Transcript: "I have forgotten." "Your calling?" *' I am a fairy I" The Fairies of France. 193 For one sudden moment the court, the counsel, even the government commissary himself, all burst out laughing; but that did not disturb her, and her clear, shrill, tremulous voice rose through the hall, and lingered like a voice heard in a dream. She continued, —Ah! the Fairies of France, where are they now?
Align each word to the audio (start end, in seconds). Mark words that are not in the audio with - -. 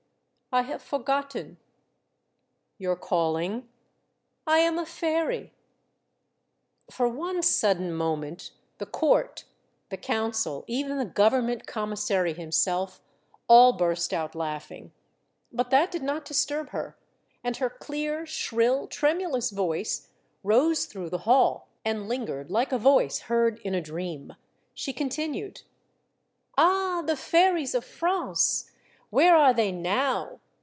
"I 0.53 0.63
have 0.63 0.81
forgotten." 0.81 1.59
"Your 2.77 2.97
calling?" 2.97 3.69
*' 4.07 4.45
I 4.45 4.59
am 4.59 4.77
a 4.77 4.85
fairy 4.85 5.37
I" 5.37 5.41
The 6.87 6.91
Fairies 6.91 6.91
of 6.91 6.95
France. 6.95 7.07
193 7.61 7.87
For 7.87 7.87
one 7.87 7.87
sudden 7.87 7.95
moment 7.95 8.51
the 8.77 8.85
court, 8.85 9.45
the 9.87 9.95
counsel, 9.95 10.65
even 10.67 10.97
the 10.97 11.05
government 11.05 11.65
commissary 11.65 12.33
himself, 12.33 12.99
all 13.47 13.71
burst 13.71 14.11
out 14.13 14.35
laughing; 14.35 14.91
but 15.53 15.69
that 15.69 15.89
did 15.89 16.03
not 16.03 16.25
disturb 16.25 16.71
her, 16.71 16.97
and 17.41 17.55
her 17.55 17.69
clear, 17.69 18.25
shrill, 18.25 18.87
tremulous 18.89 19.51
voice 19.51 20.09
rose 20.43 20.83
through 20.85 21.11
the 21.11 21.19
hall, 21.19 21.69
and 21.85 22.09
lingered 22.09 22.51
like 22.51 22.73
a 22.73 22.77
voice 22.77 23.19
heard 23.29 23.57
in 23.59 23.73
a 23.73 23.79
dream. 23.79 24.33
She 24.73 24.91
continued, 24.91 25.61
—Ah! 26.57 27.01
the 27.05 27.15
Fairies 27.15 27.73
of 27.73 27.85
France, 27.85 28.67
where 29.09 29.35
are 29.35 29.53
they 29.53 29.73
now? 29.73 30.39